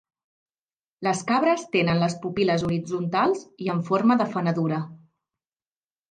Les 1.07 1.19
cabres 1.31 1.65
tenen 1.75 1.99
les 2.03 2.15
pupil·les 2.23 2.65
horitzontals 2.67 3.43
i 3.65 3.69
en 3.75 3.83
forma 3.91 4.17
de 4.23 4.27
fenedura. 4.31 4.81